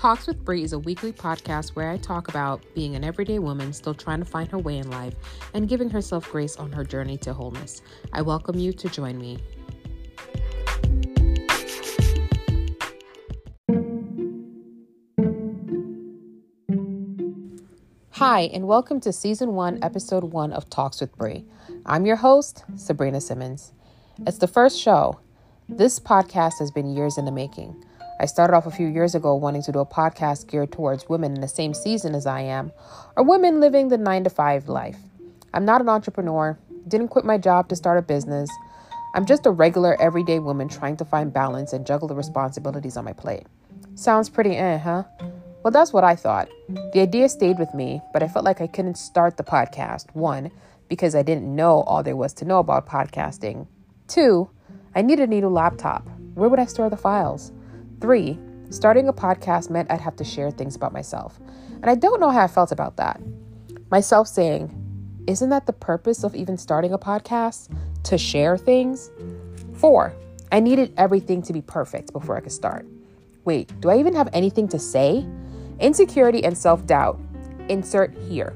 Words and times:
Talks 0.00 0.26
with 0.26 0.42
Bree 0.46 0.62
is 0.62 0.72
a 0.72 0.78
weekly 0.78 1.12
podcast 1.12 1.76
where 1.76 1.90
I 1.90 1.98
talk 1.98 2.28
about 2.28 2.64
being 2.74 2.96
an 2.96 3.04
everyday 3.04 3.38
woman 3.38 3.70
still 3.74 3.92
trying 3.92 4.20
to 4.20 4.24
find 4.24 4.50
her 4.50 4.56
way 4.56 4.78
in 4.78 4.88
life 4.90 5.14
and 5.52 5.68
giving 5.68 5.90
herself 5.90 6.32
grace 6.32 6.56
on 6.56 6.72
her 6.72 6.84
journey 6.84 7.18
to 7.18 7.34
wholeness. 7.34 7.82
I 8.10 8.22
welcome 8.22 8.58
you 8.58 8.72
to 8.72 8.88
join 8.88 9.18
me. 9.18 9.36
Hi, 18.12 18.48
and 18.54 18.66
welcome 18.66 19.00
to 19.00 19.12
Season 19.12 19.52
1, 19.52 19.80
Episode 19.82 20.24
1 20.24 20.54
of 20.54 20.70
Talks 20.70 21.02
with 21.02 21.14
Bree. 21.14 21.44
I'm 21.84 22.06
your 22.06 22.16
host, 22.16 22.64
Sabrina 22.74 23.20
Simmons. 23.20 23.74
It's 24.26 24.38
the 24.38 24.48
first 24.48 24.80
show. 24.80 25.20
This 25.68 26.00
podcast 26.00 26.58
has 26.58 26.70
been 26.70 26.88
years 26.88 27.18
in 27.18 27.26
the 27.26 27.32
making. 27.32 27.84
I 28.20 28.26
started 28.26 28.54
off 28.54 28.66
a 28.66 28.70
few 28.70 28.86
years 28.86 29.14
ago 29.14 29.34
wanting 29.34 29.62
to 29.62 29.72
do 29.72 29.78
a 29.78 29.86
podcast 29.86 30.46
geared 30.46 30.70
towards 30.70 31.08
women 31.08 31.34
in 31.34 31.40
the 31.40 31.48
same 31.48 31.72
season 31.72 32.14
as 32.14 32.26
I 32.26 32.42
am, 32.42 32.70
or 33.16 33.24
women 33.24 33.60
living 33.60 33.88
the 33.88 33.96
nine 33.96 34.24
to 34.24 34.30
five 34.30 34.68
life. 34.68 34.98
I'm 35.54 35.64
not 35.64 35.80
an 35.80 35.88
entrepreneur, 35.88 36.58
didn't 36.86 37.08
quit 37.08 37.24
my 37.24 37.38
job 37.38 37.70
to 37.70 37.76
start 37.76 37.96
a 37.96 38.02
business. 38.02 38.50
I'm 39.14 39.24
just 39.24 39.46
a 39.46 39.50
regular, 39.50 39.98
everyday 39.98 40.38
woman 40.38 40.68
trying 40.68 40.98
to 40.98 41.04
find 41.06 41.32
balance 41.32 41.72
and 41.72 41.86
juggle 41.86 42.08
the 42.08 42.14
responsibilities 42.14 42.98
on 42.98 43.06
my 43.06 43.14
plate. 43.14 43.46
Sounds 43.94 44.28
pretty 44.28 44.54
eh, 44.54 44.76
huh? 44.76 45.04
Well, 45.62 45.70
that's 45.70 45.94
what 45.94 46.04
I 46.04 46.14
thought. 46.14 46.50
The 46.68 47.00
idea 47.00 47.26
stayed 47.26 47.58
with 47.58 47.72
me, 47.72 48.02
but 48.12 48.22
I 48.22 48.28
felt 48.28 48.44
like 48.44 48.60
I 48.60 48.66
couldn't 48.66 48.98
start 48.98 49.38
the 49.38 49.44
podcast. 49.44 50.14
One, 50.14 50.50
because 50.90 51.14
I 51.14 51.22
didn't 51.22 51.56
know 51.56 51.80
all 51.84 52.02
there 52.02 52.16
was 52.16 52.34
to 52.34 52.44
know 52.44 52.58
about 52.58 52.86
podcasting. 52.86 53.66
Two, 54.08 54.50
I 54.94 55.00
needed 55.00 55.30
a 55.30 55.40
new 55.40 55.48
laptop. 55.48 56.06
Where 56.34 56.50
would 56.50 56.60
I 56.60 56.66
store 56.66 56.90
the 56.90 56.98
files? 56.98 57.52
Three, 58.00 58.38
starting 58.70 59.08
a 59.08 59.12
podcast 59.12 59.68
meant 59.68 59.90
I'd 59.90 60.00
have 60.00 60.16
to 60.16 60.24
share 60.24 60.50
things 60.50 60.74
about 60.74 60.92
myself. 60.92 61.38
And 61.82 61.86
I 61.86 61.94
don't 61.94 62.20
know 62.20 62.30
how 62.30 62.44
I 62.44 62.46
felt 62.46 62.72
about 62.72 62.96
that. 62.96 63.20
Myself 63.90 64.26
saying, 64.26 64.74
isn't 65.26 65.50
that 65.50 65.66
the 65.66 65.72
purpose 65.72 66.24
of 66.24 66.34
even 66.34 66.56
starting 66.56 66.92
a 66.92 66.98
podcast? 66.98 67.68
To 68.04 68.16
share 68.16 68.56
things? 68.56 69.10
Four, 69.74 70.14
I 70.50 70.60
needed 70.60 70.94
everything 70.96 71.42
to 71.42 71.52
be 71.52 71.60
perfect 71.60 72.12
before 72.12 72.36
I 72.36 72.40
could 72.40 72.52
start. 72.52 72.86
Wait, 73.44 73.78
do 73.80 73.90
I 73.90 73.98
even 73.98 74.14
have 74.14 74.28
anything 74.32 74.68
to 74.68 74.78
say? 74.78 75.26
Insecurity 75.78 76.42
and 76.42 76.56
self 76.56 76.86
doubt. 76.86 77.20
Insert 77.68 78.16
here. 78.16 78.54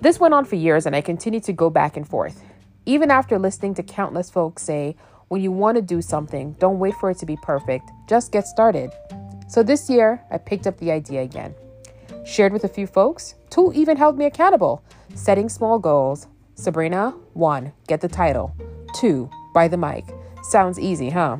This 0.00 0.18
went 0.18 0.32
on 0.32 0.46
for 0.46 0.56
years 0.56 0.86
and 0.86 0.96
I 0.96 1.02
continued 1.02 1.44
to 1.44 1.52
go 1.52 1.68
back 1.68 1.96
and 1.96 2.08
forth. 2.08 2.42
Even 2.86 3.10
after 3.10 3.38
listening 3.38 3.74
to 3.74 3.82
countless 3.82 4.30
folks 4.30 4.62
say, 4.62 4.96
when 5.30 5.40
you 5.40 5.52
want 5.52 5.76
to 5.76 5.82
do 5.82 6.02
something, 6.02 6.56
don't 6.58 6.80
wait 6.80 6.92
for 6.96 7.08
it 7.08 7.16
to 7.16 7.24
be 7.24 7.36
perfect, 7.36 7.88
just 8.08 8.32
get 8.32 8.48
started. 8.48 8.90
So 9.46 9.62
this 9.62 9.88
year, 9.88 10.20
I 10.28 10.38
picked 10.38 10.66
up 10.66 10.76
the 10.78 10.90
idea 10.90 11.22
again. 11.22 11.54
Shared 12.26 12.52
with 12.52 12.64
a 12.64 12.68
few 12.68 12.88
folks, 12.88 13.36
two 13.48 13.72
even 13.72 13.96
held 13.96 14.18
me 14.18 14.24
accountable, 14.24 14.82
setting 15.14 15.48
small 15.48 15.78
goals. 15.78 16.26
Sabrina, 16.56 17.10
one, 17.34 17.72
get 17.86 18.00
the 18.00 18.08
title. 18.08 18.52
Two, 18.92 19.30
buy 19.54 19.68
the 19.68 19.76
mic. 19.76 20.04
Sounds 20.42 20.80
easy, 20.80 21.10
huh? 21.10 21.36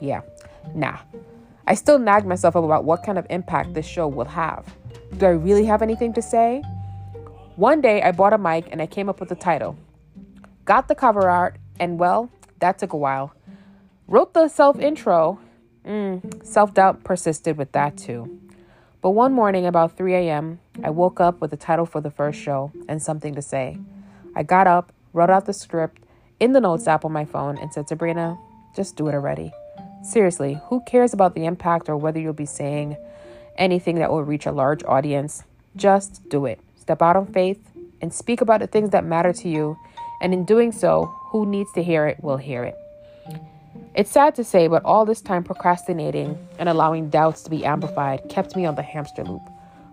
Yeah, 0.00 0.20
nah. 0.72 0.98
I 1.66 1.74
still 1.74 1.98
nag 1.98 2.24
myself 2.24 2.54
about 2.54 2.84
what 2.84 3.02
kind 3.02 3.18
of 3.18 3.26
impact 3.30 3.74
this 3.74 3.84
show 3.86 4.06
will 4.06 4.26
have. 4.26 4.64
Do 5.18 5.26
I 5.26 5.30
really 5.30 5.64
have 5.64 5.82
anything 5.82 6.12
to 6.12 6.22
say? 6.22 6.62
One 7.56 7.80
day 7.80 8.00
I 8.00 8.12
bought 8.12 8.32
a 8.32 8.38
mic 8.38 8.68
and 8.70 8.80
I 8.80 8.86
came 8.86 9.08
up 9.08 9.18
with 9.18 9.28
the 9.28 9.34
title. 9.34 9.76
Got 10.64 10.86
the 10.86 10.94
cover 10.94 11.28
art, 11.28 11.58
and 11.80 11.98
well, 11.98 12.30
that 12.60 12.78
took 12.78 12.92
a 12.92 12.96
while. 12.96 13.32
Wrote 14.06 14.34
the 14.34 14.48
self 14.48 14.78
intro. 14.78 15.40
Mm, 15.84 16.44
self 16.44 16.74
doubt 16.74 17.04
persisted 17.04 17.58
with 17.58 17.72
that 17.72 17.96
too. 17.96 18.40
But 19.02 19.10
one 19.10 19.34
morning, 19.34 19.66
about 19.66 19.98
3 19.98 20.14
a.m., 20.14 20.60
I 20.82 20.88
woke 20.88 21.20
up 21.20 21.42
with 21.42 21.50
the 21.50 21.58
title 21.58 21.84
for 21.84 22.00
the 22.00 22.10
first 22.10 22.40
show 22.40 22.72
and 22.88 23.02
something 23.02 23.34
to 23.34 23.42
say. 23.42 23.76
I 24.34 24.44
got 24.44 24.66
up, 24.66 24.94
wrote 25.12 25.28
out 25.28 25.44
the 25.44 25.52
script 25.52 26.02
in 26.40 26.52
the 26.52 26.60
notes 26.60 26.88
app 26.88 27.04
on 27.04 27.12
my 27.12 27.26
phone, 27.26 27.58
and 27.58 27.70
said, 27.70 27.86
Sabrina, 27.86 28.38
just 28.74 28.96
do 28.96 29.08
it 29.08 29.14
already. 29.14 29.52
Seriously, 30.02 30.58
who 30.68 30.80
cares 30.86 31.12
about 31.12 31.34
the 31.34 31.44
impact 31.44 31.90
or 31.90 31.98
whether 31.98 32.18
you'll 32.18 32.32
be 32.32 32.46
saying 32.46 32.96
anything 33.56 33.96
that 33.96 34.10
will 34.10 34.24
reach 34.24 34.46
a 34.46 34.52
large 34.52 34.82
audience? 34.84 35.44
Just 35.76 36.26
do 36.28 36.46
it. 36.46 36.60
Step 36.76 37.02
out 37.02 37.16
on 37.16 37.26
faith 37.26 37.60
and 38.00 38.12
speak 38.12 38.40
about 38.40 38.60
the 38.60 38.66
things 38.66 38.90
that 38.90 39.04
matter 39.04 39.32
to 39.32 39.48
you 39.48 39.76
and 40.20 40.32
in 40.32 40.44
doing 40.44 40.72
so, 40.72 41.14
who 41.34 41.44
needs 41.44 41.72
to 41.72 41.82
hear 41.82 42.06
it 42.06 42.22
will 42.22 42.36
hear 42.36 42.62
it. 42.62 42.78
It's 43.96 44.12
sad 44.12 44.36
to 44.36 44.44
say, 44.44 44.68
but 44.68 44.84
all 44.84 45.04
this 45.04 45.20
time 45.20 45.42
procrastinating 45.42 46.38
and 46.60 46.68
allowing 46.68 47.10
doubts 47.10 47.42
to 47.42 47.50
be 47.50 47.64
amplified 47.64 48.28
kept 48.28 48.54
me 48.54 48.64
on 48.66 48.76
the 48.76 48.82
hamster 48.82 49.24
loop. 49.24 49.42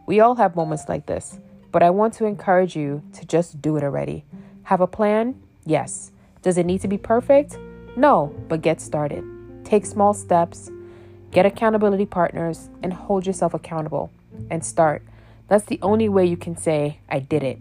We 0.06 0.20
all 0.20 0.36
have 0.36 0.56
moments 0.56 0.88
like 0.88 1.08
this, 1.08 1.40
but 1.72 1.82
I 1.82 1.90
want 1.90 2.14
to 2.14 2.26
encourage 2.26 2.76
you 2.76 3.02
to 3.14 3.26
just 3.26 3.60
do 3.60 3.76
it 3.76 3.84
already. 3.84 4.24
Have 4.66 4.82
a 4.82 4.86
plan? 4.86 5.42
Yes. 5.66 6.12
Does 6.44 6.60
it 6.60 6.68
need 6.68 6.82
to 6.82 6.88
be 6.88 7.00
perfect? 7.00 7.58
No, 7.96 8.36
but 8.48 8.62
get 8.62 8.80
started. 8.80 9.24
Take 9.66 9.88
small 9.88 10.14
steps, 10.14 10.70
get 11.32 11.48
accountability 11.48 12.06
partners, 12.06 12.70
and 12.84 12.94
hold 12.94 13.26
yourself 13.26 13.56
accountable 13.56 14.12
and 14.52 14.64
start. 14.64 15.02
That's 15.48 15.66
the 15.66 15.80
only 15.82 16.08
way 16.08 16.24
you 16.24 16.38
can 16.38 16.56
say, 16.56 17.00
I 17.10 17.18
did 17.18 17.42
it. 17.42 17.58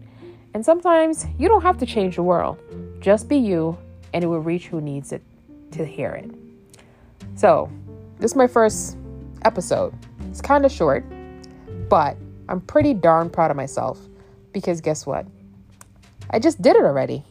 And 0.52 0.66
sometimes 0.66 1.24
you 1.38 1.48
don't 1.48 1.62
have 1.62 1.78
to 1.78 1.86
change 1.86 2.16
the 2.16 2.22
world. 2.22 2.58
Just 3.00 3.28
be 3.28 3.38
you, 3.38 3.78
and 4.12 4.22
it 4.22 4.26
will 4.26 4.40
reach 4.40 4.66
who 4.66 4.80
needs 4.80 5.12
it 5.12 5.22
to 5.72 5.84
hear 5.84 6.10
it. 6.10 6.30
So, 7.34 7.70
this 8.18 8.32
is 8.32 8.36
my 8.36 8.46
first 8.46 8.98
episode. 9.42 9.94
It's 10.28 10.42
kind 10.42 10.66
of 10.66 10.72
short, 10.72 11.04
but 11.88 12.16
I'm 12.48 12.60
pretty 12.60 12.92
darn 12.92 13.30
proud 13.30 13.50
of 13.50 13.56
myself 13.56 13.98
because 14.52 14.80
guess 14.80 15.06
what? 15.06 15.26
I 16.30 16.38
just 16.38 16.60
did 16.60 16.76
it 16.76 16.84
already. 16.84 17.24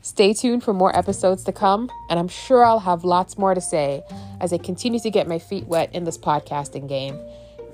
Stay 0.00 0.32
tuned 0.32 0.64
for 0.64 0.72
more 0.72 0.96
episodes 0.96 1.44
to 1.44 1.52
come, 1.52 1.90
and 2.08 2.18
I'm 2.18 2.28
sure 2.28 2.64
I'll 2.64 2.78
have 2.78 3.04
lots 3.04 3.36
more 3.36 3.54
to 3.54 3.60
say 3.60 4.02
as 4.40 4.52
I 4.52 4.58
continue 4.58 5.00
to 5.00 5.10
get 5.10 5.28
my 5.28 5.38
feet 5.38 5.66
wet 5.66 5.94
in 5.94 6.04
this 6.04 6.16
podcasting 6.16 6.88
game. 6.88 7.18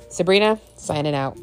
Sabrina, 0.08 0.58
signing 0.76 1.14
out. 1.14 1.38